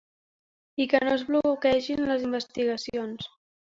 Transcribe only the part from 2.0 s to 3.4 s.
les investigacions.